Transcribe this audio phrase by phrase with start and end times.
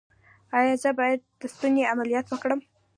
[0.57, 2.59] ایا زه باید د ستوني عملیات وکړم؟